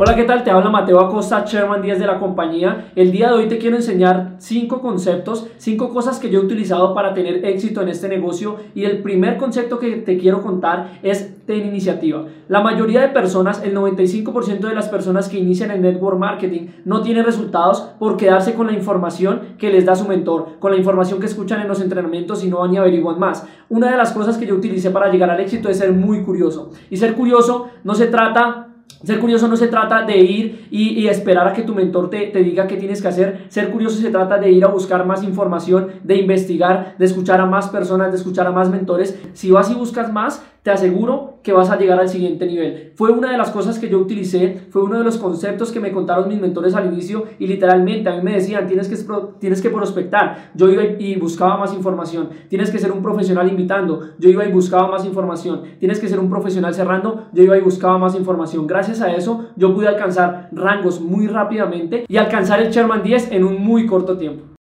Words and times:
Hola, 0.00 0.14
¿qué 0.14 0.22
tal? 0.22 0.44
Te 0.44 0.52
habla 0.52 0.70
Mateo 0.70 1.00
Acosta, 1.00 1.42
Chairman 1.42 1.82
10 1.82 1.98
de 1.98 2.06
la 2.06 2.20
compañía. 2.20 2.92
El 2.94 3.10
día 3.10 3.30
de 3.30 3.34
hoy 3.34 3.48
te 3.48 3.58
quiero 3.58 3.74
enseñar 3.74 4.36
cinco 4.38 4.80
conceptos, 4.80 5.48
cinco 5.56 5.92
cosas 5.92 6.20
que 6.20 6.30
yo 6.30 6.38
he 6.38 6.44
utilizado 6.44 6.94
para 6.94 7.14
tener 7.14 7.44
éxito 7.44 7.82
en 7.82 7.88
este 7.88 8.08
negocio. 8.08 8.58
Y 8.76 8.84
el 8.84 9.02
primer 9.02 9.38
concepto 9.38 9.80
que 9.80 9.96
te 9.96 10.16
quiero 10.16 10.40
contar 10.40 11.00
es 11.02 11.44
ten 11.46 11.66
iniciativa. 11.66 12.26
La 12.46 12.60
mayoría 12.60 13.00
de 13.00 13.08
personas, 13.08 13.60
el 13.64 13.74
95% 13.74 14.68
de 14.68 14.74
las 14.76 14.88
personas 14.88 15.28
que 15.28 15.40
inician 15.40 15.72
en 15.72 15.82
network 15.82 16.16
marketing 16.16 16.68
no 16.84 17.02
tienen 17.02 17.24
resultados 17.24 17.80
por 17.98 18.16
quedarse 18.16 18.54
con 18.54 18.68
la 18.68 18.74
información 18.74 19.56
que 19.58 19.72
les 19.72 19.84
da 19.84 19.96
su 19.96 20.06
mentor, 20.06 20.60
con 20.60 20.70
la 20.70 20.78
información 20.78 21.18
que 21.18 21.26
escuchan 21.26 21.60
en 21.60 21.66
los 21.66 21.80
entrenamientos 21.80 22.44
y 22.44 22.48
no 22.48 22.60
van 22.60 22.72
y 22.72 22.76
averiguan 22.76 23.18
más. 23.18 23.48
Una 23.68 23.90
de 23.90 23.96
las 23.96 24.12
cosas 24.12 24.38
que 24.38 24.46
yo 24.46 24.54
utilicé 24.54 24.92
para 24.92 25.10
llegar 25.10 25.28
al 25.28 25.40
éxito 25.40 25.68
es 25.68 25.78
ser 25.78 25.90
muy 25.90 26.22
curioso. 26.22 26.70
Y 26.88 26.98
ser 26.98 27.14
curioso 27.14 27.66
no 27.82 27.96
se 27.96 28.06
trata 28.06 28.67
ser 29.04 29.20
curioso 29.20 29.46
no 29.46 29.56
se 29.56 29.68
trata 29.68 30.02
de 30.02 30.18
ir 30.18 30.68
y, 30.70 31.06
esperar 31.06 31.46
a 31.46 31.52
que 31.52 31.62
tu 31.62 31.74
mentor 31.74 32.10
te, 32.10 32.26
te, 32.26 32.42
diga 32.42 32.66
qué 32.66 32.76
tienes 32.76 33.00
que 33.00 33.08
hacer. 33.08 33.46
Ser 33.48 33.70
curioso 33.70 34.00
se 34.00 34.10
trata 34.10 34.38
de 34.38 34.50
ir 34.50 34.64
a 34.64 34.68
buscar 34.68 35.06
más 35.06 35.22
información, 35.22 35.88
de 36.02 36.16
investigar, 36.16 36.96
de 36.98 37.04
escuchar 37.04 37.40
a 37.40 37.46
más 37.46 37.68
personas, 37.68 38.10
de 38.10 38.18
escuchar 38.18 38.46
a 38.46 38.52
más 38.52 38.70
mentores. 38.70 39.18
Si 39.34 39.50
vas 39.50 39.70
y 39.70 39.74
buscas 39.74 40.12
más, 40.12 40.42
te 40.68 40.74
aseguro 40.74 41.38
que 41.42 41.54
vas 41.54 41.70
a 41.70 41.78
llegar 41.78 41.98
al 41.98 42.10
siguiente 42.10 42.44
nivel. 42.44 42.92
Fue 42.94 43.10
una 43.10 43.32
de 43.32 43.38
las 43.38 43.50
cosas 43.50 43.78
que 43.78 43.88
yo 43.88 43.98
utilicé, 43.98 44.66
fue 44.68 44.82
uno 44.82 44.98
de 44.98 45.04
los 45.04 45.16
conceptos 45.16 45.72
que 45.72 45.80
me 45.80 45.92
contaron 45.92 46.28
mis 46.28 46.38
mentores 46.38 46.74
al 46.74 46.92
inicio 46.92 47.24
y 47.38 47.46
literalmente 47.46 48.10
a 48.10 48.16
mí 48.16 48.22
me 48.22 48.34
decían, 48.34 48.66
tienes 48.66 48.86
que, 48.86 48.96
tienes 49.38 49.62
que 49.62 49.70
prospectar. 49.70 50.50
Yo 50.54 50.68
iba 50.68 50.84
y 50.84 51.16
buscaba 51.16 51.56
más 51.56 51.72
información. 51.72 52.28
Tienes 52.50 52.70
que 52.70 52.78
ser 52.78 52.92
un 52.92 53.00
profesional 53.00 53.48
invitando. 53.48 54.10
Yo 54.18 54.28
iba 54.28 54.44
y 54.44 54.52
buscaba 54.52 54.88
más 54.88 55.06
información. 55.06 55.62
Tienes 55.78 56.00
que 56.00 56.08
ser 56.08 56.20
un 56.20 56.28
profesional 56.28 56.74
cerrando. 56.74 57.28
Yo 57.32 57.44
iba 57.44 57.56
y 57.56 57.62
buscaba 57.62 57.96
más 57.96 58.14
información. 58.14 58.66
Gracias 58.66 59.00
a 59.00 59.10
eso 59.14 59.46
yo 59.56 59.74
pude 59.74 59.88
alcanzar 59.88 60.50
rangos 60.52 61.00
muy 61.00 61.28
rápidamente 61.28 62.04
y 62.06 62.18
alcanzar 62.18 62.60
el 62.60 62.70
Sherman 62.70 63.02
10 63.02 63.32
en 63.32 63.44
un 63.44 63.58
muy 63.64 63.86
corto 63.86 64.18
tiempo. 64.18 64.57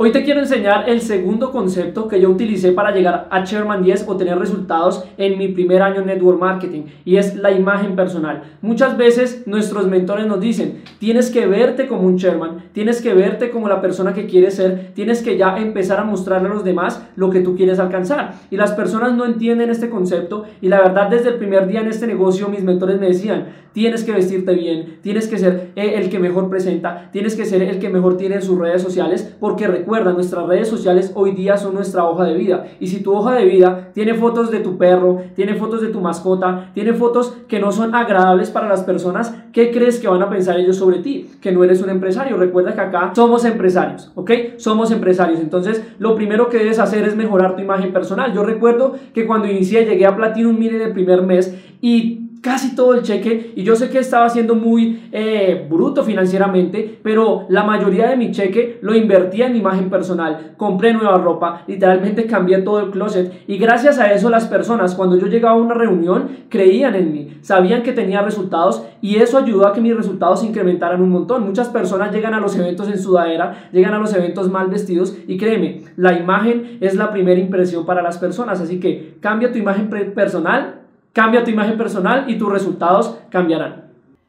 Hoy 0.00 0.12
te 0.12 0.22
quiero 0.22 0.38
enseñar 0.38 0.88
el 0.88 1.00
segundo 1.00 1.50
concepto 1.50 2.06
que 2.06 2.20
yo 2.20 2.30
utilicé 2.30 2.70
para 2.70 2.92
llegar 2.92 3.26
a 3.32 3.42
Chairman 3.42 3.82
10 3.82 4.04
o 4.06 4.16
tener 4.16 4.38
resultados 4.38 5.02
en 5.16 5.36
mi 5.36 5.48
primer 5.48 5.82
año 5.82 6.02
en 6.02 6.06
Network 6.06 6.38
Marketing 6.38 6.82
y 7.04 7.16
es 7.16 7.34
la 7.34 7.50
imagen 7.50 7.96
personal. 7.96 8.44
Muchas 8.62 8.96
veces 8.96 9.42
nuestros 9.46 9.88
mentores 9.88 10.28
nos 10.28 10.38
dicen, 10.38 10.84
tienes 11.00 11.30
que 11.30 11.48
verte 11.48 11.88
como 11.88 12.02
un 12.02 12.16
Chairman, 12.16 12.66
tienes 12.72 13.02
que 13.02 13.12
verte 13.12 13.50
como 13.50 13.68
la 13.68 13.80
persona 13.80 14.14
que 14.14 14.26
quieres 14.26 14.54
ser, 14.54 14.92
tienes 14.94 15.20
que 15.20 15.36
ya 15.36 15.58
empezar 15.58 15.98
a 15.98 16.04
mostrarle 16.04 16.48
a 16.48 16.54
los 16.54 16.62
demás 16.62 17.04
lo 17.16 17.30
que 17.30 17.40
tú 17.40 17.56
quieres 17.56 17.80
alcanzar. 17.80 18.34
Y 18.52 18.56
las 18.56 18.70
personas 18.70 19.14
no 19.14 19.24
entienden 19.24 19.68
este 19.68 19.90
concepto 19.90 20.44
y 20.60 20.68
la 20.68 20.80
verdad 20.80 21.10
desde 21.10 21.30
el 21.30 21.38
primer 21.38 21.66
día 21.66 21.80
en 21.80 21.88
este 21.88 22.06
negocio 22.06 22.48
mis 22.48 22.62
mentores 22.62 23.00
me 23.00 23.08
decían, 23.08 23.48
tienes 23.72 24.04
que 24.04 24.12
vestirte 24.12 24.54
bien, 24.54 24.98
tienes 25.02 25.28
que 25.28 25.38
ser 25.38 25.70
el 25.76 26.10
que 26.10 26.18
mejor 26.18 26.48
presenta, 26.50 27.10
tienes 27.12 27.36
que 27.36 27.44
ser 27.44 27.62
el 27.62 27.78
que 27.78 27.88
mejor 27.88 28.16
tiene 28.16 28.36
en 28.36 28.42
sus 28.42 28.58
redes 28.58 28.82
sociales 28.82 29.36
porque 29.40 29.66
recuerda, 29.66 30.12
nuestras 30.12 30.46
redes 30.46 30.68
sociales 30.68 31.12
hoy 31.14 31.32
día 31.32 31.56
son 31.56 31.74
nuestra 31.74 32.04
hoja 32.04 32.24
de 32.24 32.34
vida. 32.34 32.66
Y 32.80 32.88
si 32.88 33.02
tu 33.02 33.14
hoja 33.14 33.34
de 33.34 33.44
vida 33.44 33.90
tiene 33.94 34.14
fotos 34.14 34.50
de 34.50 34.60
tu 34.60 34.76
perro, 34.78 35.22
tiene 35.34 35.54
fotos 35.54 35.80
de 35.80 35.88
tu 35.88 36.00
mascota, 36.00 36.70
tiene 36.74 36.92
fotos 36.92 37.36
que 37.48 37.60
no 37.60 37.72
son 37.72 37.94
agradables 37.94 38.50
para 38.50 38.68
las 38.68 38.82
personas, 38.82 39.34
¿qué 39.52 39.70
crees 39.70 39.98
que 39.98 40.08
van 40.08 40.22
a 40.22 40.30
pensar 40.30 40.58
ellos 40.58 40.76
sobre 40.76 40.98
ti? 40.98 41.30
Que 41.40 41.52
no 41.52 41.64
eres 41.64 41.82
un 41.82 41.90
empresario. 41.90 42.36
Recuerda 42.36 42.74
que 42.74 42.80
acá 42.80 43.12
somos 43.14 43.44
empresarios, 43.44 44.12
¿ok? 44.14 44.30
Somos 44.56 44.90
empresarios. 44.90 45.40
Entonces, 45.40 45.82
lo 45.98 46.14
primero 46.14 46.48
que 46.48 46.58
debes 46.58 46.78
hacer 46.78 47.04
es 47.06 47.16
mejorar 47.16 47.56
tu 47.56 47.62
imagen 47.62 47.92
personal. 47.92 48.32
Yo 48.34 48.44
recuerdo 48.44 48.96
que 49.14 49.26
cuando 49.26 49.48
inicié 49.48 49.84
llegué 49.84 50.06
a 50.06 50.16
Platinum 50.16 50.58
Mil 50.58 50.74
en 50.74 50.82
el 50.82 50.92
primer 50.92 51.22
mes 51.22 51.56
y 51.80 52.27
casi 52.40 52.74
todo 52.74 52.94
el 52.94 53.02
cheque 53.02 53.52
y 53.56 53.62
yo 53.62 53.76
sé 53.76 53.90
que 53.90 53.98
estaba 53.98 54.28
siendo 54.28 54.54
muy 54.54 55.08
eh, 55.12 55.66
bruto 55.68 56.04
financieramente, 56.04 56.98
pero 57.02 57.46
la 57.48 57.64
mayoría 57.64 58.08
de 58.08 58.16
mi 58.16 58.30
cheque 58.30 58.78
lo 58.82 58.94
invertía 58.94 59.46
en 59.46 59.56
imagen 59.56 59.90
personal, 59.90 60.54
compré 60.56 60.92
nueva 60.92 61.18
ropa, 61.18 61.62
literalmente 61.66 62.26
cambié 62.26 62.58
todo 62.58 62.80
el 62.80 62.90
closet 62.90 63.42
y 63.46 63.58
gracias 63.58 63.98
a 63.98 64.12
eso 64.12 64.30
las 64.30 64.46
personas 64.46 64.94
cuando 64.94 65.16
yo 65.16 65.26
llegaba 65.26 65.54
a 65.54 65.62
una 65.62 65.74
reunión 65.74 66.28
creían 66.48 66.94
en 66.94 67.12
mí, 67.12 67.38
sabían 67.40 67.82
que 67.82 67.92
tenía 67.92 68.22
resultados 68.22 68.84
y 69.00 69.16
eso 69.16 69.38
ayudó 69.38 69.66
a 69.66 69.72
que 69.72 69.80
mis 69.80 69.96
resultados 69.96 70.40
se 70.40 70.46
incrementaran 70.46 71.02
un 71.02 71.10
montón. 71.10 71.44
Muchas 71.44 71.68
personas 71.68 72.12
llegan 72.12 72.34
a 72.34 72.40
los 72.40 72.56
eventos 72.56 72.88
en 72.88 72.98
sudadera, 72.98 73.68
llegan 73.72 73.94
a 73.94 73.98
los 73.98 74.14
eventos 74.14 74.50
mal 74.50 74.68
vestidos 74.68 75.16
y 75.26 75.36
créeme, 75.36 75.82
la 75.96 76.18
imagen 76.18 76.78
es 76.80 76.94
la 76.94 77.10
primera 77.10 77.40
impresión 77.40 77.86
para 77.86 78.02
las 78.02 78.18
personas, 78.18 78.60
así 78.60 78.80
que 78.80 79.16
cambia 79.20 79.52
tu 79.52 79.58
imagen 79.58 79.88
personal 80.14 80.87
Cambia 81.18 81.42
tu 81.42 81.50
imagen 81.50 81.76
personal 81.76 82.26
y 82.30 82.38
tus 82.38 82.48
resultados 82.48 83.18
cambiarán. 83.28 83.86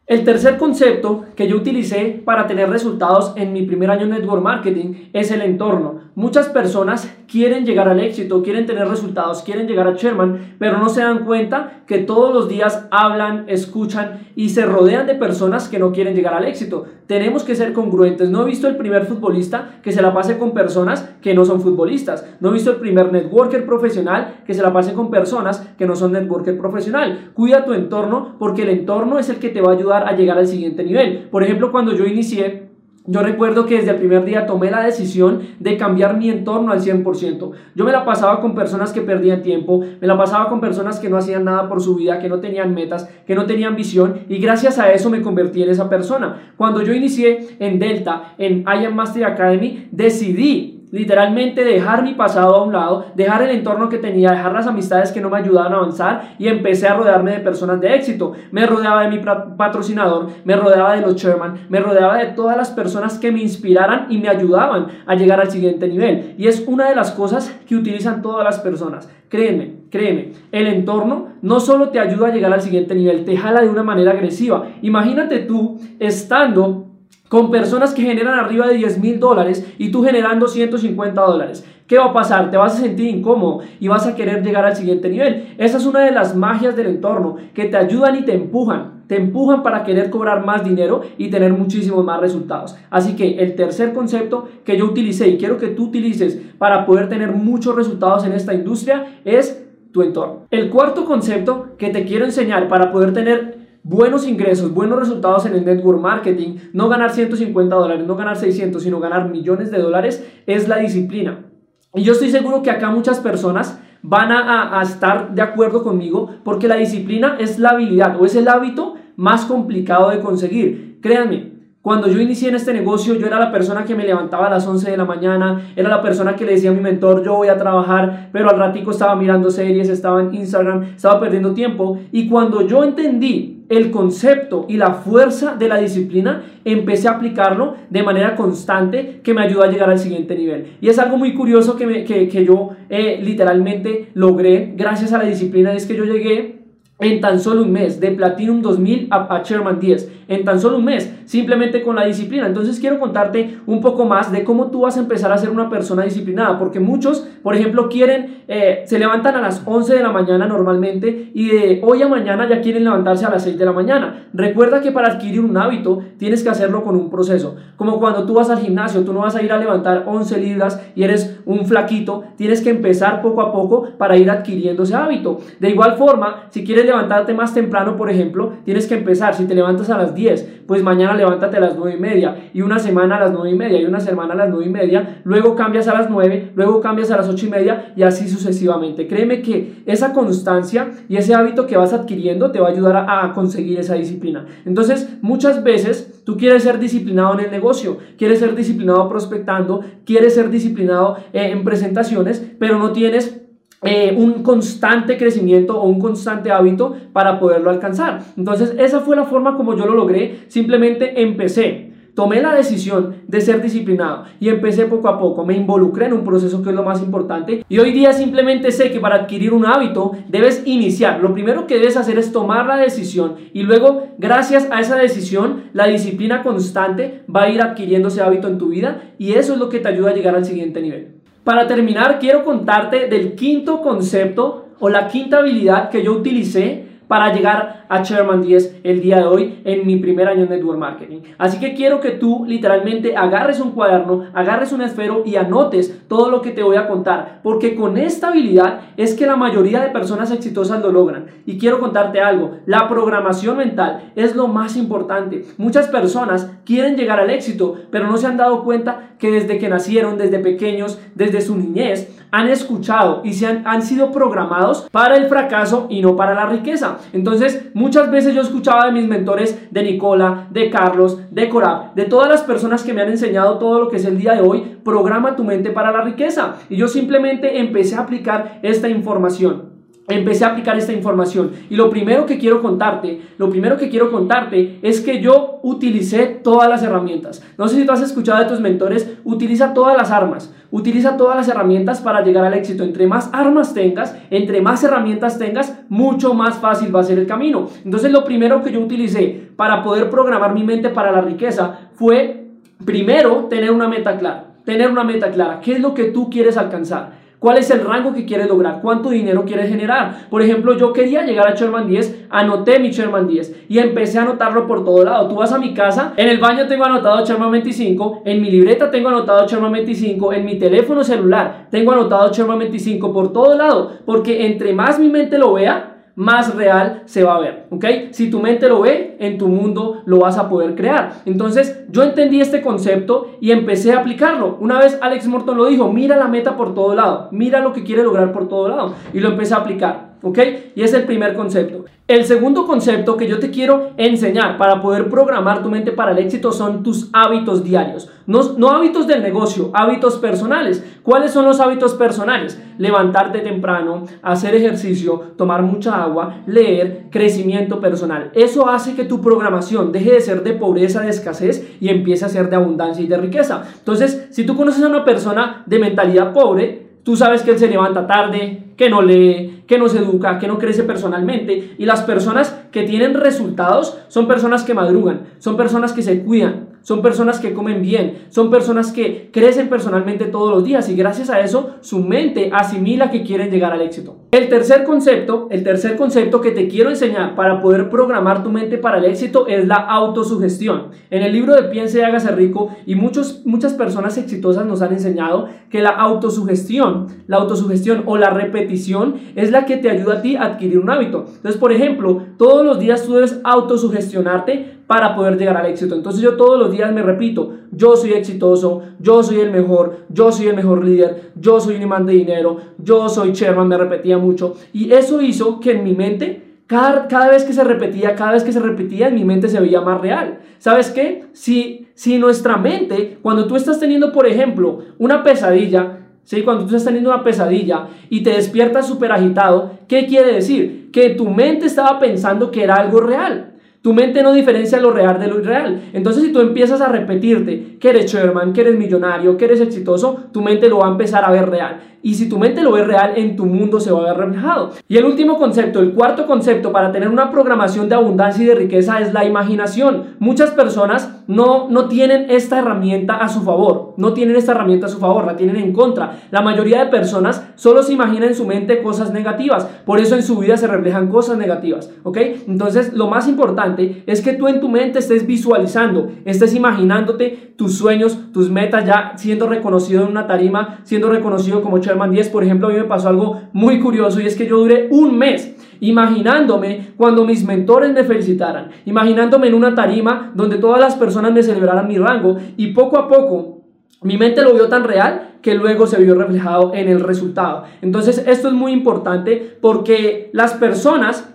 El 0.07 0.23
tercer 0.23 0.57
concepto 0.57 1.25
que 1.35 1.47
yo 1.47 1.57
utilicé 1.57 2.19
para 2.25 2.47
tener 2.47 2.67
resultados 2.67 3.33
en 3.35 3.53
mi 3.53 3.61
primer 3.61 3.91
año 3.91 4.05
en 4.05 4.09
Network 4.09 4.41
Marketing 4.41 5.09
es 5.13 5.29
el 5.29 5.43
entorno. 5.43 6.08
Muchas 6.15 6.49
personas 6.49 7.13
quieren 7.27 7.65
llegar 7.65 7.87
al 7.87 7.99
éxito, 7.99 8.41
quieren 8.43 8.65
tener 8.65 8.87
resultados, 8.87 9.43
quieren 9.43 9.67
llegar 9.67 9.87
a 9.87 9.93
Sherman, 9.93 10.55
pero 10.59 10.77
no 10.77 10.89
se 10.89 11.01
dan 11.01 11.25
cuenta 11.25 11.83
que 11.85 11.99
todos 11.99 12.33
los 12.33 12.49
días 12.49 12.87
hablan, 12.91 13.45
escuchan 13.47 14.27
y 14.35 14.49
se 14.49 14.65
rodean 14.65 15.07
de 15.07 15.15
personas 15.15 15.69
que 15.69 15.79
no 15.79 15.91
quieren 15.91 16.15
llegar 16.15 16.33
al 16.33 16.45
éxito. 16.45 16.85
Tenemos 17.07 17.43
que 17.43 17.55
ser 17.55 17.73
congruentes. 17.73 18.29
No 18.29 18.43
he 18.43 18.45
visto 18.45 18.67
el 18.67 18.77
primer 18.77 19.05
futbolista 19.05 19.79
que 19.81 19.91
se 19.91 20.01
la 20.01 20.13
pase 20.13 20.37
con 20.37 20.53
personas 20.53 21.09
que 21.21 21.33
no 21.33 21.45
son 21.45 21.61
futbolistas. 21.61 22.27
No 22.39 22.49
he 22.49 22.53
visto 22.53 22.71
el 22.71 22.77
primer 22.77 23.11
networker 23.11 23.65
profesional 23.65 24.41
que 24.45 24.53
se 24.53 24.61
la 24.61 24.73
pase 24.73 24.93
con 24.93 25.09
personas 25.09 25.67
que 25.77 25.85
no 25.85 25.95
son 25.95 26.11
networker 26.11 26.57
profesional. 26.57 27.31
Cuida 27.33 27.65
tu 27.65 27.73
entorno 27.73 28.35
porque 28.39 28.63
el 28.63 28.69
entorno 28.69 29.19
es 29.19 29.29
el 29.29 29.37
que 29.37 29.49
te 29.49 29.61
va 29.61 29.71
a 29.71 29.75
ayudar 29.75 30.07
a 30.07 30.15
llegar 30.15 30.37
al 30.37 30.47
siguiente 30.47 30.83
nivel. 30.83 31.29
Por 31.31 31.43
ejemplo, 31.43 31.71
cuando 31.71 31.93
yo 31.93 32.05
inicié, 32.05 32.68
yo 33.11 33.23
recuerdo 33.23 33.65
que 33.65 33.77
desde 33.77 33.89
el 33.89 33.97
primer 33.97 34.23
día 34.23 34.45
tomé 34.45 34.69
la 34.69 34.83
decisión 34.83 35.41
de 35.59 35.77
cambiar 35.77 36.17
mi 36.17 36.29
entorno 36.29 36.71
al 36.71 36.79
100%. 36.79 37.51
Yo 37.73 37.83
me 37.83 37.91
la 37.91 38.05
pasaba 38.05 38.39
con 38.39 38.53
personas 38.53 38.93
que 38.93 39.01
perdían 39.01 39.41
tiempo, 39.41 39.83
me 39.99 40.05
la 40.05 40.15
pasaba 40.15 40.47
con 40.47 40.61
personas 40.61 40.99
que 40.99 41.09
no 41.09 41.17
hacían 41.17 41.43
nada 41.43 41.67
por 41.67 41.81
su 41.81 41.95
vida, 41.95 42.19
que 42.19 42.29
no 42.29 42.39
tenían 42.39 42.75
metas, 42.75 43.09
que 43.25 43.33
no 43.33 43.47
tenían 43.47 43.75
visión 43.75 44.19
y 44.29 44.37
gracias 44.37 44.77
a 44.77 44.91
eso 44.91 45.09
me 45.09 45.23
convertí 45.23 45.63
en 45.63 45.69
esa 45.69 45.89
persona. 45.89 46.53
Cuando 46.55 46.83
yo 46.83 46.93
inicié 46.93 47.57
en 47.57 47.79
Delta, 47.79 48.35
en 48.37 48.63
IAM 48.67 48.93
Master 48.93 49.25
Academy, 49.25 49.87
decidí 49.91 50.78
literalmente 50.91 51.63
dejar 51.63 52.03
mi 52.03 52.13
pasado 52.13 52.55
a 52.55 52.63
un 52.63 52.73
lado, 52.73 53.05
dejar 53.15 53.43
el 53.43 53.51
entorno 53.51 53.89
que 53.89 53.97
tenía, 53.97 54.31
dejar 54.31 54.53
las 54.53 54.67
amistades 54.67 55.11
que 55.11 55.21
no 55.21 55.29
me 55.29 55.37
ayudaban 55.37 55.73
a 55.73 55.77
avanzar 55.77 56.35
y 56.37 56.47
empecé 56.47 56.87
a 56.87 56.95
rodearme 56.95 57.31
de 57.31 57.39
personas 57.39 57.79
de 57.79 57.95
éxito. 57.95 58.33
Me 58.51 58.65
rodeaba 58.65 59.03
de 59.03 59.09
mi 59.09 59.23
patrocinador, 59.57 60.27
me 60.43 60.55
rodeaba 60.55 60.95
de 60.95 61.01
los 61.01 61.15
chairman, 61.15 61.67
me 61.69 61.79
rodeaba 61.79 62.17
de 62.17 62.27
todas 62.27 62.57
las 62.57 62.71
personas 62.71 63.19
que 63.19 63.31
me 63.31 63.41
inspiraran 63.41 64.07
y 64.09 64.17
me 64.17 64.29
ayudaban 64.29 64.87
a 65.05 65.15
llegar 65.15 65.39
al 65.39 65.51
siguiente 65.51 65.87
nivel. 65.87 66.35
Y 66.37 66.47
es 66.47 66.63
una 66.67 66.89
de 66.89 66.95
las 66.95 67.11
cosas 67.11 67.55
que 67.67 67.75
utilizan 67.75 68.21
todas 68.21 68.43
las 68.43 68.59
personas. 68.59 69.09
Créeme, 69.29 69.75
créeme, 69.91 70.33
el 70.51 70.67
entorno 70.67 71.27
no 71.43 71.59
solo 71.59 71.89
te 71.89 71.99
ayuda 71.99 72.27
a 72.27 72.31
llegar 72.31 72.51
al 72.51 72.61
siguiente 72.61 72.95
nivel, 72.95 73.25
te 73.25 73.37
jala 73.37 73.61
de 73.61 73.69
una 73.69 73.83
manera 73.83 74.11
agresiva. 74.11 74.67
Imagínate 74.81 75.39
tú 75.39 75.79
estando 75.99 76.88
con 77.29 77.51
personas 77.51 77.93
que 77.93 78.01
generan 78.01 78.37
arriba 78.37 78.67
de 78.67 78.75
10 78.75 78.99
mil 78.99 79.19
dólares 79.19 79.65
y 79.77 79.91
tú 79.91 80.03
generando 80.03 80.47
150 80.47 81.21
dólares. 81.21 81.65
¿Qué 81.87 81.97
va 81.97 82.05
a 82.05 82.13
pasar? 82.13 82.51
Te 82.51 82.57
vas 82.57 82.75
a 82.75 82.81
sentir 82.81 83.07
incómodo 83.07 83.61
y 83.79 83.87
vas 83.87 84.05
a 84.05 84.15
querer 84.15 84.43
llegar 84.43 84.65
al 84.65 84.75
siguiente 84.75 85.09
nivel. 85.09 85.55
Esa 85.57 85.77
es 85.77 85.85
una 85.85 86.01
de 86.01 86.11
las 86.11 86.35
magias 86.35 86.75
del 86.75 86.87
entorno 86.87 87.37
que 87.53 87.65
te 87.65 87.77
ayudan 87.77 88.15
y 88.17 88.25
te 88.25 88.33
empujan. 88.33 88.99
Te 89.07 89.15
empujan 89.15 89.63
para 89.63 89.83
querer 89.83 90.11
cobrar 90.11 90.45
más 90.45 90.63
dinero 90.63 91.01
y 91.17 91.29
tener 91.29 91.51
muchísimos 91.51 92.05
más 92.05 92.19
resultados. 92.19 92.75
Así 92.91 93.15
que 93.15 93.39
el 93.39 93.55
tercer 93.55 93.93
concepto 93.93 94.47
que 94.63 94.77
yo 94.77 94.85
utilicé 94.85 95.29
y 95.29 95.37
quiero 95.37 95.57
que 95.57 95.69
tú 95.69 95.85
utilices 95.85 96.39
para 96.59 96.85
poder 96.85 97.09
tener 97.09 97.31
muchos 97.31 97.75
resultados 97.75 98.23
en 98.23 98.33
esta 98.33 98.53
industria 98.53 99.19
es 99.25 99.65
tu 99.91 100.03
entorno. 100.03 100.45
El 100.51 100.69
cuarto 100.69 101.05
concepto 101.05 101.75
que 101.77 101.89
te 101.89 102.05
quiero 102.05 102.25
enseñar 102.25 102.67
para 102.67 102.91
poder 102.91 103.13
tener 103.13 103.58
buenos 103.83 104.27
ingresos, 104.27 104.73
buenos 104.73 104.99
resultados 104.99 105.45
en 105.45 105.55
el 105.55 105.65
network 105.65 105.99
marketing, 105.99 106.57
no 106.73 106.89
ganar 106.89 107.11
150 107.11 107.75
dólares, 107.75 108.05
no 108.05 108.15
ganar 108.15 108.37
600, 108.37 108.81
sino 108.81 108.99
ganar 108.99 109.29
millones 109.29 109.71
de 109.71 109.79
dólares, 109.79 110.25
es 110.45 110.67
la 110.67 110.77
disciplina. 110.77 111.45
Y 111.93 112.03
yo 112.03 112.13
estoy 112.13 112.29
seguro 112.29 112.61
que 112.61 112.71
acá 112.71 112.89
muchas 112.91 113.19
personas 113.19 113.79
van 114.01 114.31
a, 114.31 114.79
a, 114.79 114.83
estar 114.83 115.33
de 115.33 115.41
acuerdo 115.41 115.83
conmigo 115.83 116.29
porque 116.43 116.67
la 116.67 116.75
disciplina 116.75 117.37
es 117.39 117.59
la 117.59 117.71
habilidad 117.71 118.19
o 118.19 118.25
es 118.25 118.35
el 118.35 118.47
hábito 118.47 118.95
más 119.15 119.45
complicado 119.45 120.09
de 120.09 120.19
conseguir. 120.19 120.99
Créanme, 121.01 121.48
cuando 121.81 122.09
yo 122.09 122.19
inicié 122.19 122.49
en 122.49 122.55
este 122.55 122.73
negocio, 122.73 123.15
yo 123.15 123.25
era 123.25 123.39
la 123.39 123.53
persona 123.53 123.85
que 123.85 123.95
me 123.95 124.05
levantaba 124.05 124.47
a 124.47 124.49
las 124.49 124.67
11 124.67 124.91
de 124.91 124.97
la 124.97 125.05
mañana, 125.05 125.71
era 125.77 125.87
la 125.87 126.01
persona 126.01 126.35
que 126.35 126.45
le 126.45 126.51
decía 126.51 126.71
a 126.71 126.73
mi 126.73 126.81
mentor, 126.81 127.23
yo 127.23 127.35
voy 127.35 127.47
a 127.47 127.57
trabajar, 127.57 128.29
pero 128.33 128.49
al 128.49 128.57
ratico 128.57 128.91
estaba 128.91 129.15
mirando 129.15 129.49
series, 129.49 129.87
estaba 129.87 130.21
en 130.21 130.33
Instagram, 130.33 130.83
estaba 130.95 131.21
perdiendo 131.21 131.53
tiempo. 131.53 131.97
Y 132.11 132.27
cuando 132.27 132.67
yo 132.67 132.83
entendí 132.83 133.63
el 133.69 133.91
concepto 133.91 134.65
y 134.67 134.75
la 134.75 134.95
fuerza 134.95 135.55
de 135.55 135.69
la 135.69 135.77
disciplina, 135.77 136.43
empecé 136.65 137.07
a 137.07 137.11
aplicarlo 137.11 137.75
de 137.89 138.03
manera 138.03 138.35
constante 138.35 139.21
que 139.23 139.33
me 139.33 139.41
ayudó 139.41 139.63
a 139.63 139.67
llegar 139.67 139.89
al 139.89 139.99
siguiente 139.99 140.35
nivel. 140.35 140.73
Y 140.81 140.89
es 140.89 140.99
algo 140.99 141.17
muy 141.17 141.33
curioso 141.33 141.77
que, 141.77 142.03
que, 142.03 142.45
yo 142.45 142.71
eh, 142.89 143.21
literalmente 143.23 144.09
logré 144.15 144.73
gracias 144.75 145.13
a 145.13 145.19
la 145.19 145.25
disciplina, 145.25 145.71
es 145.73 145.85
que 145.85 145.95
yo 145.95 146.03
llegué 146.03 146.58
en 146.99 147.21
tan 147.21 147.39
solo 147.39 147.63
un 147.63 147.71
mes, 147.71 147.99
de 147.99 148.11
Platinum 148.11 148.61
2000 148.61 149.07
a, 149.09 149.35
a, 149.35 149.41
Chairman 149.41 149.79
10, 149.79 150.11
en 150.27 150.43
tan 150.43 150.59
solo 150.59 150.77
un 150.77 150.85
mes, 150.85 151.11
simplemente 151.25 151.81
con 151.81 151.95
la 151.95 152.05
disciplina. 152.05 152.45
Entonces 152.45 152.79
quiero 152.79 152.99
contarte 152.99 153.59
un 153.65 153.79
poco 153.79 154.05
más 154.05 154.31
de 154.31 154.43
cómo 154.43 154.69
tú 154.69 154.81
vas 154.81 154.97
a 154.97 154.99
empezar 154.99 155.31
a 155.31 155.37
ser 155.37 155.49
una 155.49 155.69
persona 155.69 156.03
disciplinada, 156.03 156.59
porque 156.59 156.79
muchos, 156.79 157.25
por 157.41 157.55
ejemplo, 157.55 157.87
quieren, 157.87 158.43
eh, 158.47 158.83
se 158.85 158.99
levantan 158.99 159.35
a 159.35 159.41
las 159.41 159.63
11 159.65 159.95
de 159.95 160.03
la 160.03 160.11
mañana 160.11 160.45
normalmente 160.45 161.31
y 161.33 161.47
de 161.47 161.81
hoy 161.83 162.01
a 162.01 162.09
mañana 162.09 162.49
ya 162.49 162.61
quieren 162.61 162.83
levantarse 162.83 163.25
a 163.25 163.29
las 163.29 163.43
6 163.43 163.57
de 163.57 163.65
la 163.65 163.71
mañana. 163.71 164.27
Recuerda 164.33 164.81
que 164.81 164.91
para 164.91 165.13
adquirir 165.13 165.41
un 165.41 165.55
hábito 165.55 166.03
tienes 166.17 166.43
que 166.43 166.49
hacerlo 166.49 166.83
con 166.83 166.95
un 166.95 167.09
proceso, 167.09 167.55
como 167.77 167.99
cuando 167.99 168.25
tú 168.25 168.33
vas 168.33 168.49
al 168.49 168.59
gimnasio, 168.59 169.05
tú 169.05 169.13
no 169.13 169.19
vas 169.19 169.35
a 169.37 169.41
ir 169.41 169.51
a 169.53 169.57
levantar 169.57 170.03
11 170.05 170.37
libras 170.37 170.81
y 170.95 171.03
eres 171.03 171.39
un 171.45 171.65
flaquito, 171.65 172.25
tienes 172.35 172.61
que 172.61 172.71
empezar 172.71 173.21
poco 173.21 173.41
a 173.41 173.53
poco 173.53 173.87
para 173.97 174.17
ir 174.17 174.29
adquiriendo 174.29 174.83
ese 174.83 174.95
hábito. 174.95 175.39
De 175.59 175.69
igual 175.69 175.95
forma, 175.95 176.47
si 176.49 176.65
quieres 176.65 176.88
levantarte 176.89 177.33
más 177.33 177.53
temprano, 177.53 177.95
por 177.95 178.09
ejemplo, 178.09 178.53
tienes 178.65 178.87
que 178.87 178.95
empezar. 178.95 179.35
Si 179.35 179.45
te 179.45 179.55
levantas 179.55 179.89
a 179.89 179.97
las 179.97 180.13
10, 180.13 180.63
pues 180.67 180.83
mañana 180.83 181.15
levántate 181.15 181.57
a 181.57 181.59
las 181.59 181.75
9 181.75 181.95
y 181.97 181.99
media, 181.99 182.49
y 182.53 182.61
una 182.61 182.79
semana 182.79 183.17
a 183.17 183.19
las 183.21 183.31
9 183.31 183.49
y 183.49 183.55
media, 183.55 183.81
y 183.81 183.85
una 183.85 183.99
semana 183.99 184.33
a 184.33 184.37
las 184.37 184.49
9 184.49 184.65
y 184.65 184.69
media, 184.69 185.21
luego 185.23 185.55
cambias 185.55 185.87
a 185.87 185.93
las 185.93 186.09
9, 186.09 186.51
luego 186.55 186.81
cambias 186.81 187.11
a 187.11 187.17
las 187.17 187.29
8 187.29 187.45
y 187.45 187.49
media, 187.49 187.93
y 187.95 188.03
así 188.03 188.27
sucesivamente. 188.27 189.07
Créeme 189.07 189.41
que 189.41 189.83
esa 189.85 190.13
constancia 190.13 190.91
y 191.07 191.17
ese 191.17 191.33
hábito 191.33 191.67
que 191.67 191.77
vas 191.77 191.93
adquiriendo 191.93 192.51
te 192.51 192.59
va 192.59 192.67
a 192.67 192.71
ayudar 192.71 193.05
a, 193.07 193.33
conseguir 193.33 193.79
esa 193.79 193.95
disciplina. 193.95 194.45
Entonces, 194.65 195.07
muchas 195.21 195.63
veces 195.63 196.23
tú 196.25 196.37
quieres 196.37 196.63
ser 196.63 196.79
disciplinado 196.79 197.33
en 197.33 197.45
el 197.45 197.51
negocio, 197.51 197.97
quieres 198.17 198.39
ser 198.39 198.55
disciplinado 198.55 199.07
prospectando, 199.09 199.81
quieres 200.05 200.35
ser 200.35 200.49
disciplinado 200.49 201.17
eh, 201.33 201.51
en 201.51 201.63
presentaciones, 201.63 202.45
pero 202.59 202.79
no 202.79 202.91
tienes 202.91 203.48
eh, 203.81 204.13
un 204.17 204.43
constante 204.43 205.17
crecimiento 205.17 205.79
o 205.79 205.87
un 205.87 205.99
constante 205.99 206.51
hábito 206.51 206.95
para 207.13 207.39
poderlo 207.39 207.69
alcanzar. 207.69 208.21
Entonces, 208.35 208.75
esa 208.77 208.99
fue 208.99 209.15
la 209.15 209.23
forma 209.23 209.55
como 209.55 209.75
yo 209.75 209.85
lo 209.85 209.93
logré. 209.93 210.39
Simplemente 210.47 211.21
empecé. 211.21 211.89
Tomé 212.19 212.41
la 212.41 212.53
decisión 212.53 213.15
de 213.27 213.39
ser 213.39 213.61
disciplinado 213.61 214.25
y 214.41 214.49
empecé 214.49 214.87
poco 214.87 215.07
a 215.07 215.17
poco, 215.17 215.45
me 215.45 215.55
involucré 215.55 216.07
en 216.07 216.11
un 216.11 216.25
proceso 216.25 216.61
que 216.61 216.71
es 216.71 216.75
lo 216.75 216.83
más 216.83 217.01
importante 217.01 217.63
y 217.69 217.79
hoy 217.79 217.93
día 217.93 218.11
simplemente 218.11 218.71
sé 218.71 218.91
que 218.91 218.99
para 218.99 219.15
adquirir 219.15 219.53
un 219.53 219.65
hábito 219.65 220.11
debes 220.27 220.63
iniciar. 220.65 221.21
Lo 221.21 221.33
primero 221.33 221.65
que 221.65 221.75
debes 221.75 221.95
hacer 221.95 222.17
es 222.19 222.33
tomar 222.33 222.65
la 222.65 222.75
decisión 222.75 223.35
y 223.53 223.63
luego 223.63 224.07
gracias 224.17 224.67
a 224.69 224.81
esa 224.81 224.97
decisión 224.97 225.69
la 225.71 225.87
disciplina 225.87 226.43
constante 226.43 227.23
va 227.33 227.43
a 227.43 227.49
ir 227.49 227.61
adquiriendo 227.61 228.09
ese 228.09 228.21
hábito 228.21 228.49
en 228.49 228.57
tu 228.57 228.67
vida 228.67 229.13
y 229.17 229.33
eso 229.33 229.53
es 229.53 229.59
lo 229.59 229.69
que 229.69 229.79
te 229.79 229.87
ayuda 229.87 230.09
a 230.09 230.13
llegar 230.13 230.35
al 230.35 230.43
siguiente 230.43 230.81
nivel. 230.81 231.18
Para 231.49 231.65
terminar, 231.65 232.19
quiero 232.19 232.43
contarte 232.43 233.07
del 233.07 233.33
quinto 233.33 233.81
concepto 233.81 234.67
o 234.77 234.87
la 234.87 235.07
quinta 235.07 235.39
habilidad 235.39 235.89
que 235.89 236.03
yo 236.03 236.13
utilicé 236.13 236.88
para 237.09 237.33
llegar 237.33 237.87
a 237.89 238.03
Chairman 238.03 238.43
10 238.43 238.81
el 238.83 239.01
día 239.01 239.17
de 239.17 239.25
hoy 239.25 239.61
en 239.65 239.85
mi 239.87 239.97
primer 239.97 240.27
año 240.27 240.43
en 240.43 240.49
Network 240.49 240.77
Marketing. 240.77 241.21
Así 241.39 241.59
que 241.59 241.73
quiero 241.73 241.99
que 241.99 242.11
tú 242.11 242.45
literalmente 242.47 243.17
agarres 243.17 243.59
un 243.59 243.71
cuaderno, 243.71 244.25
agarres 244.31 244.71
un 244.73 244.83
esfero 244.83 245.23
y 245.25 245.35
anotes 245.35 246.07
todo 246.07 246.29
lo 246.29 246.43
que 246.43 246.51
te 246.51 246.61
voy 246.61 246.77
a 246.77 246.87
contar, 246.87 247.39
porque 247.41 247.75
con 247.75 247.97
esta 247.97 248.27
habilidad 248.27 248.81
es 248.95 249.15
que 249.15 249.25
la 249.25 249.35
mayoría 249.35 249.81
de 249.81 249.89
personas 249.89 250.29
exitosas 250.29 250.83
lo 250.83 250.91
logran. 250.91 251.25
Y 251.47 251.57
quiero 251.57 251.79
contarte 251.79 252.21
algo, 252.21 252.57
la 252.67 252.87
programación 252.87 253.57
mental 253.57 254.11
es 254.15 254.35
lo 254.35 254.47
más 254.47 254.77
importante. 254.77 255.45
Muchas 255.57 255.87
personas 255.87 256.51
quieren 256.63 256.95
llegar 256.95 257.19
al 257.19 257.31
éxito, 257.31 257.75
pero 257.89 258.05
no 258.05 258.17
se 258.17 258.27
han 258.27 258.37
dado 258.37 258.63
cuenta 258.63 259.15
que 259.17 259.31
desde 259.31 259.57
que 259.57 259.67
nacieron, 259.67 260.19
desde 260.19 260.37
pequeños, 260.37 260.99
desde 261.15 261.41
su 261.41 261.57
niñez, 261.57 262.15
han 262.31 262.47
escuchado 262.47 263.21
y 263.23 263.33
se 263.33 263.47
han, 263.47 263.63
han 263.65 263.81
sido 263.81 264.11
programados 264.11 264.87
para 264.91 265.17
el 265.17 265.27
fracaso 265.27 265.87
y 265.89 266.01
no 266.01 266.15
para 266.15 266.35
la 266.35 266.45
riqueza. 266.45 266.98
Entonces, 267.13 267.69
muchas 267.73 268.09
veces 268.11 268.33
yo 268.33 268.41
escuchaba 268.41 268.85
de 268.85 268.91
mis 268.91 269.07
mentores, 269.07 269.67
de 269.71 269.83
Nicola, 269.83 270.47
de 270.51 270.69
Carlos, 270.69 271.19
de 271.31 271.49
Corab, 271.49 271.93
de 271.95 272.05
todas 272.05 272.29
las 272.29 272.43
personas 272.43 272.83
que 272.83 272.93
me 272.93 273.01
han 273.01 273.09
enseñado 273.09 273.57
todo 273.57 273.79
lo 273.79 273.89
que 273.89 273.97
es 273.97 274.05
el 274.05 274.17
día 274.17 274.33
de 274.33 274.41
hoy, 274.41 274.77
programa 274.83 275.35
tu 275.35 275.43
mente 275.43 275.71
para 275.71 275.91
la 275.91 276.01
riqueza. 276.01 276.55
Y 276.69 276.77
yo 276.77 276.87
simplemente 276.87 277.59
empecé 277.59 277.95
a 277.95 278.01
aplicar 278.01 278.59
esta 278.63 278.89
información 278.89 279.79
empecé 280.09 280.45
a 280.45 280.49
aplicar 280.49 280.77
esta 280.77 280.93
información. 280.93 281.51
Y 281.69 281.75
lo 281.75 281.89
primero 281.89 282.25
que 282.25 282.37
quiero 282.37 282.61
contarte, 282.61 283.21
lo 283.37 283.49
primero 283.49 283.77
que 283.77 283.89
quiero 283.89 284.11
contarte 284.11 284.79
es 284.81 285.01
que 285.01 285.21
yo 285.21 285.59
utilicé 285.63 286.25
todas 286.25 286.69
las 286.69 286.83
herramientas. 286.83 287.43
No 287.57 287.67
sé 287.67 287.77
si 287.77 287.85
tú 287.85 287.91
has 287.91 288.01
escuchado 288.01 288.39
de 288.39 288.49
tus 288.49 288.59
mentores, 288.59 289.17
utiliza 289.23 289.73
todas 289.73 289.95
las 289.95 290.11
armas, 290.11 290.53
utiliza 290.71 291.17
todas 291.17 291.35
las 291.35 291.47
herramientas 291.47 292.01
para 292.01 292.21
llegar 292.21 292.45
al 292.45 292.53
éxito. 292.53 292.83
Entre 292.83 293.07
más 293.07 293.29
armas 293.33 293.73
tengas, 293.73 294.15
entre 294.29 294.61
más 294.61 294.83
herramientas 294.83 295.39
tengas, 295.39 295.79
mucho 295.89 296.33
más 296.33 296.57
fácil 296.59 296.95
va 296.95 297.01
a 297.01 297.03
ser 297.03 297.19
el 297.19 297.27
camino. 297.27 297.67
Entonces 297.83 298.11
lo 298.11 298.23
primero 298.23 298.61
que 298.61 298.71
yo 298.71 298.79
utilicé 298.79 299.49
para 299.55 299.83
poder 299.83 300.09
programar 300.09 300.53
mi 300.53 300.63
mente 300.63 300.89
para 300.89 301.11
la 301.11 301.21
riqueza 301.21 301.89
fue 301.93 302.47
primero 302.85 303.45
tener 303.45 303.71
una 303.71 303.87
meta 303.87 304.17
clara. 304.17 304.45
Tener 304.65 304.91
una 304.91 305.03
meta 305.03 305.31
clara. 305.31 305.59
¿Qué 305.61 305.73
es 305.73 305.79
lo 305.79 305.93
que 305.93 306.05
tú 306.05 306.29
quieres 306.29 306.57
alcanzar? 306.57 307.19
¿Cuál 307.39 307.57
es 307.57 307.71
el 307.71 307.85
rango 307.85 308.13
que 308.13 308.25
quieres 308.25 308.49
lograr? 308.49 308.81
¿Cuánto 308.81 309.09
dinero 309.09 309.45
quieres 309.45 309.69
generar? 309.69 310.27
Por 310.29 310.41
ejemplo, 310.41 310.77
yo 310.77 310.91
quería 310.91 311.25
llegar 311.25 311.47
a 311.47 311.55
Sherman 311.55 311.87
10, 311.87 312.25
anoté 312.29 312.79
mi 312.79 312.89
Sherman 312.89 313.29
10 313.29 313.67
y 313.69 313.79
empecé 313.79 314.19
a 314.19 314.23
anotarlo 314.23 314.67
por 314.67 314.83
todo 314.83 315.05
lado. 315.05 315.29
Tú 315.29 315.35
vas 315.35 315.53
a 315.53 315.57
mi 315.57 315.73
casa, 315.73 316.13
en 316.17 316.27
el 316.27 316.39
baño 316.39 316.67
tengo 316.67 316.83
anotado 316.83 317.25
Sherman 317.25 317.51
25, 317.51 318.23
en 318.25 318.41
mi 318.41 318.51
libreta 318.51 318.91
tengo 318.91 319.07
anotado 319.07 319.47
Sherman 319.47 319.71
25, 319.71 320.33
en 320.33 320.43
mi 320.43 320.59
teléfono 320.59 321.01
celular 321.01 321.67
tengo 321.71 321.93
anotado 321.93 322.29
Sherman 322.33 322.59
25 322.59 323.13
por 323.13 323.31
todo 323.31 323.55
lado, 323.55 323.93
porque 324.05 324.45
entre 324.45 324.73
más 324.73 324.99
mi 324.99 325.07
mente 325.07 325.37
lo 325.37 325.53
vea, 325.53 325.98
más 326.19 326.53
real 326.53 327.03
se 327.05 327.23
va 327.23 327.37
a 327.37 327.39
ver, 327.39 327.67
¿ok? 327.69 327.85
Si 328.11 328.29
tu 328.29 328.41
mente 328.41 328.67
lo 328.67 328.81
ve, 328.81 329.15
en 329.19 329.37
tu 329.37 329.47
mundo 329.47 330.01
lo 330.03 330.19
vas 330.19 330.37
a 330.37 330.49
poder 330.49 330.75
crear. 330.75 331.21
Entonces, 331.25 331.85
yo 331.87 332.03
entendí 332.03 332.41
este 332.41 332.61
concepto 332.61 333.37
y 333.39 333.51
empecé 333.51 333.93
a 333.93 334.01
aplicarlo. 334.01 334.57
Una 334.59 334.79
vez 334.79 334.99
Alex 335.01 335.27
Morton 335.27 335.55
lo 335.55 335.67
dijo, 335.67 335.93
mira 335.93 336.17
la 336.17 336.27
meta 336.27 336.57
por 336.57 336.73
todo 336.73 336.93
lado, 336.93 337.29
mira 337.31 337.61
lo 337.61 337.71
que 337.71 337.85
quiere 337.85 338.03
lograr 338.03 338.33
por 338.33 338.49
todo 338.49 338.67
lado. 338.67 338.95
Y 339.13 339.21
lo 339.21 339.29
empecé 339.29 339.53
a 339.53 339.59
aplicar. 339.59 340.08
¿Ok? 340.21 340.39
Y 340.75 340.83
es 340.83 340.93
el 340.93 341.03
primer 341.03 341.35
concepto. 341.35 341.85
El 342.09 342.25
segundo 342.25 342.65
concepto 342.65 343.15
que 343.17 343.27
yo 343.27 343.37
te 343.37 343.51
quiero 343.51 343.91
enseñar 343.95 344.57
para 344.57 344.81
poder 344.81 345.09
programar 345.09 345.61
tu 345.61 345.69
mente 345.69 345.91
para 345.91 346.11
el 346.11 346.17
éxito 346.17 346.51
son 346.51 346.81
tus 346.81 347.07
hábitos 347.13 347.63
diarios. 347.63 348.09
No, 348.25 348.41
no, 348.57 348.71
hábitos 348.71 349.05
del 349.05 349.21
negocio, 349.21 349.69
hábitos 349.75 350.17
personales. 350.17 350.83
¿Cuáles 351.03 351.31
son 351.31 351.45
los 351.45 351.59
hábitos 351.59 351.93
personales? 351.93 352.59
Levantarte 352.79 353.41
temprano, 353.41 354.05
hacer 354.23 354.55
ejercicio, 354.55 355.21
tomar 355.37 355.61
mucha 355.61 356.01
agua, 356.01 356.41
leer, 356.47 357.09
crecimiento 357.11 357.79
personal. 357.79 358.31
Eso 358.33 358.67
hace 358.67 358.95
que 358.95 359.05
tu 359.05 359.21
programación 359.21 359.91
deje 359.91 360.13
de 360.13 360.21
ser 360.21 360.41
de 360.41 360.53
pobreza, 360.53 361.01
de 361.01 361.09
escasez 361.09 361.75
y 361.79 361.89
empiece 361.89 362.25
a 362.25 362.29
ser 362.29 362.49
de 362.49 362.55
abundancia 362.55 363.03
y 363.03 363.07
de 363.07 363.17
riqueza. 363.17 363.65
Entonces, 363.77 364.27
si 364.31 364.47
tú 364.47 364.57
conoces 364.57 364.83
a 364.83 364.87
una 364.87 365.05
persona 365.05 365.61
de 365.67 365.77
mentalidad 365.77 366.33
pobre, 366.33 366.88
Tú 367.09 367.15
sabes 367.15 367.41
que 367.41 367.49
él 367.49 367.57
se 367.57 367.67
levanta 367.67 368.05
tarde, 368.05 368.65
que 368.77 368.87
no 368.87 369.01
lee, 369.01 369.63
que 369.65 369.79
no 369.79 369.89
se 369.89 369.97
educa, 369.97 370.37
que 370.37 370.47
no 370.47 370.59
crece 370.59 370.83
personalmente. 370.83 371.73
Y 371.79 371.87
las 371.87 372.03
personas 372.03 372.55
que 372.71 372.83
tienen 372.83 373.15
resultados 373.15 373.97
son 374.09 374.27
personas 374.27 374.63
que 374.63 374.75
madrugan, 374.75 375.21
son 375.39 375.57
personas 375.57 375.91
que 375.91 376.03
se 376.03 376.21
cuidan, 376.21 376.67
son 376.89 377.03
personas 377.03 377.39
que 377.39 377.53
comen 377.53 377.83
bien, 377.83 378.25
son 378.29 378.49
personas 378.49 378.91
que 378.91 379.29
crecen 379.31 379.69
personalmente 379.69 380.25
todos 380.25 380.51
los 380.51 380.63
días 380.63 380.89
y 380.89 380.95
gracias 380.95 381.29
a 381.29 381.39
eso 381.39 381.75
su 381.81 381.99
mente 381.99 382.49
asimila 382.51 383.11
que 383.11 383.21
quieren 383.21 383.51
llegar 383.51 383.73
al 383.73 383.83
éxito. 383.83 384.15
El 384.31 384.49
tercer 384.49 384.85
concepto, 384.85 385.47
el 385.51 385.63
tercer 385.63 385.95
concepto 385.97 386.41
que 386.41 386.49
te 386.49 386.67
quiero 386.67 386.89
enseñar 386.89 387.35
para 387.35 387.61
poder 387.61 387.91
programar 387.91 388.43
tu 388.43 388.49
mente 388.49 388.79
para 388.79 388.97
el 388.97 389.05
éxito 389.05 389.45
es 389.45 389.67
la 389.67 389.75
autosugestión. 389.75 390.87
En 391.11 391.21
el 391.21 391.31
libro 391.31 391.53
de 391.53 391.69
Piense 391.69 391.99
y 391.99 392.01
hágase 392.01 392.31
rico 392.31 392.75
y 392.87 392.95
muchos, 392.95 393.43
muchas 393.45 393.73
personas 393.73 394.17
exitosas 394.17 394.65
nos 394.65 394.81
han 394.81 394.91
enseñado 394.91 395.47
que 395.69 395.83
la 395.83 395.91
autosugestión, 395.91 397.05
la 397.27 397.37
autosugestión 397.37 398.01
o 398.07 398.17
la 398.17 398.31
repetición 398.31 399.13
es 399.35 399.51
la 399.51 399.67
que 399.67 399.77
te 399.77 399.91
ayuda 399.91 400.15
a 400.15 400.21
ti 400.23 400.37
a 400.37 400.45
adquirir 400.45 400.79
un 400.79 400.89
hábito. 400.89 401.25
Entonces, 401.35 401.57
por 401.57 401.71
ejemplo, 401.71 402.23
todos 402.39 402.65
los 402.65 402.79
días 402.79 403.03
tú 403.03 403.13
debes 403.13 403.39
autosugestionarte 403.43 404.78
para 404.89 405.15
poder 405.15 405.37
llegar 405.37 405.55
al 405.55 405.67
éxito. 405.67 405.93
Entonces 405.93 406.19
yo 406.19 406.35
todos 406.35 406.57
los 406.57 406.71
días 406.71 406.91
me 406.91 407.03
repito, 407.03 407.57
yo 407.71 407.95
soy 407.95 408.13
exitoso, 408.13 408.81
yo 408.99 409.21
soy 409.21 409.39
el 409.39 409.51
mejor, 409.51 410.07
yo 410.09 410.31
soy 410.31 410.47
el 410.47 410.55
mejor 410.55 410.83
líder, 410.83 411.31
yo 411.35 411.59
soy 411.59 411.75
un 411.75 411.83
imán 411.83 412.07
de 412.07 412.13
dinero, 412.13 412.57
yo 412.79 413.07
soy 413.07 413.31
chairman, 413.31 413.67
me 413.67 413.77
repetía 413.77 414.17
mucho. 414.17 414.55
Y 414.73 414.91
eso 414.91 415.21
hizo 415.21 415.59
que 415.59 415.73
en 415.73 415.83
mi 415.83 415.93
mente, 415.93 416.63
cada, 416.65 417.07
cada 417.07 417.29
vez 417.29 417.43
que 417.43 417.53
se 417.53 417.63
repetía, 417.63 418.15
cada 418.15 418.31
vez 418.31 418.43
que 418.43 418.51
se 418.51 418.59
repetía, 418.59 419.09
en 419.09 419.13
mi 419.13 419.23
mente 419.23 419.47
se 419.47 419.59
veía 419.59 419.79
más 419.79 420.01
real. 420.01 420.39
¿Sabes 420.57 420.89
qué? 420.89 421.25
Si, 421.33 421.87
si 421.93 422.17
nuestra 422.17 422.57
mente, 422.57 423.19
cuando 423.21 423.45
tú 423.45 423.57
estás 423.57 423.79
teniendo, 423.79 424.11
por 424.11 424.25
ejemplo, 424.25 424.79
una 424.97 425.21
pesadilla, 425.21 425.99
¿sí? 426.23 426.41
cuando 426.41 426.63
tú 426.63 426.69
estás 426.69 426.85
teniendo 426.85 427.11
una 427.11 427.23
pesadilla 427.23 427.89
y 428.09 428.23
te 428.23 428.31
despiertas 428.31 428.87
súper 428.87 429.11
agitado, 429.11 429.69
¿qué 429.87 430.07
quiere 430.07 430.33
decir? 430.33 430.89
Que 430.91 431.11
tu 431.11 431.29
mente 431.29 431.67
estaba 431.67 431.99
pensando 431.99 432.49
que 432.49 432.63
era 432.63 432.73
algo 432.73 433.01
real. 433.01 433.48
Tu 433.89 433.95
mente 433.95 434.21
no 434.21 434.33
diferencia 434.33 434.79
lo 434.79 434.91
real 434.91 435.19
de 435.19 435.25
lo 435.25 435.39
irreal. 435.39 435.89
Entonces, 435.93 436.21
si 436.21 436.31
tú 436.31 436.41
empiezas 436.41 436.79
a 436.79 436.89
repetirte 436.89 437.77
que 437.79 437.89
eres 437.89 438.13
Sherman, 438.13 438.53
que 438.53 438.61
eres 438.61 438.77
millonario, 438.77 439.35
que 439.35 439.45
eres 439.45 439.61
exitoso, 439.61 440.25
tu 440.31 440.43
mente 440.43 440.69
lo 440.69 440.77
va 440.77 440.89
a 440.89 440.91
empezar 440.91 441.25
a 441.25 441.31
ver 441.31 441.49
real. 441.49 441.81
Y 442.01 442.13
si 442.13 442.29
tu 442.29 442.37
mente 442.37 442.63
lo 442.63 442.71
ve 442.71 442.83
real, 442.83 443.13
en 443.15 443.35
tu 443.35 443.45
mundo 443.45 443.79
se 443.79 443.91
va 443.91 443.99
a 443.99 444.13
ver 444.13 444.17
reflejado. 444.17 444.71
Y 444.87 444.97
el 444.97 445.05
último 445.05 445.37
concepto, 445.37 445.79
el 445.79 445.93
cuarto 445.93 446.25
concepto 446.25 446.71
para 446.71 446.91
tener 446.91 447.09
una 447.09 447.31
programación 447.31 447.89
de 447.89 447.95
abundancia 447.95 448.43
y 448.43 448.47
de 448.47 448.55
riqueza 448.55 448.99
es 448.99 449.13
la 449.13 449.25
imaginación. 449.25 450.15
Muchas 450.19 450.51
personas 450.51 451.23
no, 451.27 451.69
no 451.69 451.87
tienen 451.87 452.27
esta 452.29 452.59
herramienta 452.59 453.17
a 453.17 453.29
su 453.29 453.41
favor, 453.41 453.93
no 453.97 454.13
tienen 454.13 454.35
esta 454.35 454.53
herramienta 454.53 454.87
a 454.87 454.89
su 454.89 454.97
favor, 454.97 455.25
la 455.25 455.35
tienen 455.35 455.57
en 455.57 455.73
contra. 455.73 456.21
La 456.31 456.41
mayoría 456.41 456.83
de 456.83 456.89
personas 456.89 457.47
solo 457.55 457.83
se 457.83 457.93
imaginan 457.93 458.29
en 458.29 458.35
su 458.35 458.45
mente 458.45 458.81
cosas 458.81 459.11
negativas, 459.11 459.65
por 459.85 459.99
eso 459.99 460.15
en 460.15 460.23
su 460.23 460.37
vida 460.37 460.57
se 460.57 460.67
reflejan 460.67 461.09
cosas 461.09 461.37
negativas, 461.37 461.91
¿ok? 462.03 462.17
Entonces 462.47 462.93
lo 462.93 463.07
más 463.07 463.27
importante 463.27 464.03
es 464.07 464.21
que 464.21 464.33
tú 464.33 464.47
en 464.47 464.59
tu 464.59 464.69
mente 464.69 464.99
estés 464.99 465.27
visualizando, 465.27 466.09
estés 466.25 466.55
imaginándote 466.55 467.53
tus 467.55 467.77
sueños, 467.77 468.17
tus 468.33 468.49
metas 468.49 468.85
ya 468.85 469.13
siendo 469.15 469.47
reconocido 469.47 470.03
en 470.03 470.09
una 470.09 470.25
tarima, 470.27 470.79
siendo 470.83 471.09
reconocido 471.09 471.61
como 471.61 471.79
Sherman 471.89 472.11
10. 472.11 472.29
Por 472.29 472.43
ejemplo, 472.43 472.67
a 472.67 472.71
mí 472.71 472.77
me 472.77 472.83
pasó 472.85 473.09
algo 473.09 473.41
muy 473.53 473.79
curioso 473.79 474.21
y 474.21 474.27
es 474.27 474.35
que 474.35 474.47
yo 474.47 474.57
duré 474.57 474.87
un 474.91 475.17
mes 475.17 475.55
imaginándome 475.81 476.93
cuando 476.97 477.25
mis 477.25 477.43
mentores 477.45 477.93
me 477.93 478.03
felicitaran, 478.03 478.69
imaginándome 478.85 479.47
en 479.47 479.53
una 479.53 479.73
tarima 479.73 480.31
donde 480.35 480.57
todas 480.57 480.79
las 480.79 480.95
personas 480.95 481.31
me 481.31 481.43
celebraran 481.43 481.87
mi 481.87 481.97
rango 481.97 482.37
y 482.57 482.73
poco 482.73 482.97
a 482.97 483.07
poco 483.07 483.59
mi 484.01 484.17
mente 484.17 484.41
lo 484.41 484.53
vio 484.53 484.69
tan 484.69 484.83
real 484.83 485.37
que 485.41 485.55
luego 485.55 485.87
se 485.87 486.01
vio 486.01 486.15
reflejado 486.15 486.73
en 486.73 486.87
el 486.87 487.01
resultado. 487.01 487.63
Entonces 487.81 488.23
esto 488.27 488.47
es 488.47 488.53
muy 488.53 488.71
importante 488.71 489.57
porque 489.61 490.29
las 490.33 490.53
personas 490.53 491.29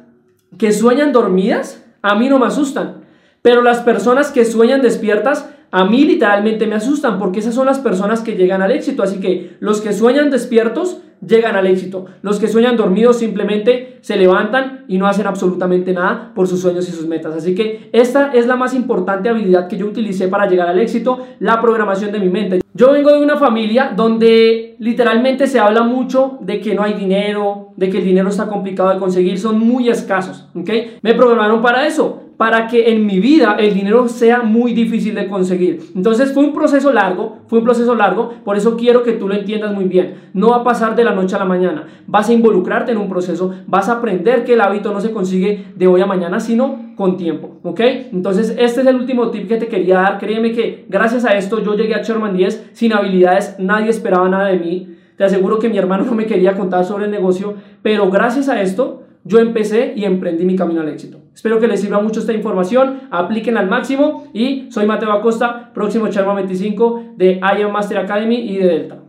que 0.58 0.72
sueñan 0.72 1.12
dormidas 1.12 1.84
a 2.00 2.14
mí 2.14 2.28
no 2.28 2.38
me 2.38 2.46
asustan, 2.46 3.04
pero 3.42 3.62
las 3.62 3.80
personas 3.80 4.30
que 4.30 4.44
sueñan 4.44 4.82
despiertas 4.82 5.53
a 5.70 5.84
mí 5.84 6.04
literalmente 6.04 6.66
me 6.66 6.76
asustan 6.76 7.18
porque 7.18 7.40
esas 7.40 7.54
son 7.54 7.66
las 7.66 7.78
personas 7.78 8.20
que 8.20 8.36
llegan 8.36 8.62
al 8.62 8.70
éxito. 8.70 9.02
Así 9.02 9.18
que 9.18 9.56
los 9.60 9.80
que 9.80 9.92
sueñan 9.92 10.30
despiertos 10.30 10.98
llegan 11.26 11.56
al 11.56 11.66
éxito. 11.66 12.06
Los 12.22 12.38
que 12.38 12.48
sueñan 12.48 12.76
dormidos 12.76 13.18
simplemente 13.18 13.98
se 14.00 14.16
levantan 14.16 14.84
y 14.88 14.98
no 14.98 15.06
hacen 15.06 15.26
absolutamente 15.26 15.92
nada 15.92 16.32
por 16.34 16.46
sus 16.46 16.60
sueños 16.60 16.88
y 16.88 16.92
sus 16.92 17.06
metas. 17.06 17.34
Así 17.34 17.54
que 17.54 17.88
esta 17.92 18.32
es 18.32 18.46
la 18.46 18.56
más 18.56 18.74
importante 18.74 19.28
habilidad 19.28 19.68
que 19.68 19.76
yo 19.76 19.86
utilicé 19.86 20.28
para 20.28 20.48
llegar 20.48 20.68
al 20.68 20.78
éxito, 20.78 21.20
la 21.40 21.60
programación 21.60 22.12
de 22.12 22.20
mi 22.20 22.28
mente. 22.28 22.60
Yo 22.74 22.92
vengo 22.92 23.12
de 23.12 23.22
una 23.22 23.36
familia 23.36 23.92
donde 23.96 24.76
literalmente 24.78 25.46
se 25.46 25.60
habla 25.60 25.82
mucho 25.82 26.38
de 26.40 26.60
que 26.60 26.74
no 26.74 26.82
hay 26.82 26.94
dinero, 26.94 27.72
de 27.76 27.88
que 27.88 27.98
el 27.98 28.04
dinero 28.04 28.28
está 28.28 28.46
complicado 28.46 28.90
de 28.90 28.98
conseguir, 28.98 29.38
son 29.38 29.60
muy 29.60 29.88
escasos, 29.88 30.48
¿ok? 30.54 30.70
Me 31.02 31.14
programaron 31.14 31.62
para 31.62 31.86
eso 31.86 32.23
para 32.36 32.66
que 32.66 32.90
en 32.90 33.06
mi 33.06 33.20
vida 33.20 33.56
el 33.58 33.74
dinero 33.74 34.08
sea 34.08 34.42
muy 34.42 34.72
difícil 34.72 35.14
de 35.14 35.28
conseguir. 35.28 35.80
Entonces 35.94 36.32
fue 36.32 36.44
un 36.44 36.52
proceso 36.52 36.92
largo, 36.92 37.38
fue 37.46 37.58
un 37.58 37.64
proceso 37.64 37.94
largo, 37.94 38.32
por 38.44 38.56
eso 38.56 38.76
quiero 38.76 39.02
que 39.02 39.12
tú 39.12 39.28
lo 39.28 39.34
entiendas 39.34 39.72
muy 39.72 39.84
bien. 39.84 40.14
No 40.32 40.50
va 40.50 40.56
a 40.56 40.64
pasar 40.64 40.96
de 40.96 41.04
la 41.04 41.14
noche 41.14 41.36
a 41.36 41.38
la 41.38 41.44
mañana, 41.44 41.86
vas 42.06 42.28
a 42.28 42.32
involucrarte 42.32 42.92
en 42.92 42.98
un 42.98 43.08
proceso, 43.08 43.52
vas 43.66 43.88
a 43.88 43.94
aprender 43.94 44.44
que 44.44 44.54
el 44.54 44.60
hábito 44.60 44.92
no 44.92 45.00
se 45.00 45.12
consigue 45.12 45.66
de 45.76 45.86
hoy 45.86 46.00
a 46.00 46.06
mañana, 46.06 46.40
sino 46.40 46.94
con 46.96 47.16
tiempo, 47.16 47.58
¿ok? 47.62 47.80
Entonces 48.12 48.54
este 48.58 48.80
es 48.80 48.86
el 48.86 48.96
último 48.96 49.30
tip 49.30 49.48
que 49.48 49.56
te 49.56 49.68
quería 49.68 50.00
dar, 50.00 50.18
créeme 50.18 50.52
que 50.52 50.84
gracias 50.88 51.24
a 51.24 51.36
esto 51.36 51.62
yo 51.62 51.74
llegué 51.74 51.94
a 51.94 52.02
Sherman 52.02 52.36
10 52.36 52.70
sin 52.72 52.92
habilidades, 52.92 53.56
nadie 53.58 53.90
esperaba 53.90 54.28
nada 54.28 54.48
de 54.48 54.58
mí. 54.58 54.90
Te 55.16 55.22
aseguro 55.22 55.60
que 55.60 55.68
mi 55.68 55.78
hermano 55.78 56.04
no 56.04 56.12
me 56.12 56.26
quería 56.26 56.56
contar 56.56 56.84
sobre 56.84 57.04
el 57.04 57.10
negocio, 57.12 57.54
pero 57.82 58.10
gracias 58.10 58.48
a 58.48 58.60
esto 58.60 59.04
yo 59.22 59.38
empecé 59.38 59.92
y 59.96 60.04
emprendí 60.04 60.44
mi 60.44 60.56
camino 60.56 60.80
al 60.80 60.88
éxito. 60.88 61.23
Espero 61.34 61.58
que 61.58 61.66
les 61.66 61.80
sirva 61.80 62.00
mucho 62.00 62.20
esta 62.20 62.32
información, 62.32 63.08
apliquen 63.10 63.56
al 63.56 63.68
máximo 63.68 64.28
y 64.32 64.70
soy 64.70 64.86
Mateo 64.86 65.10
Acosta, 65.12 65.72
próximo 65.74 66.08
Charma 66.08 66.34
25 66.34 67.14
de 67.16 67.40
IAM 67.40 67.72
Master 67.72 67.98
Academy 67.98 68.36
y 68.36 68.56
de 68.58 68.66
Delta. 68.66 69.03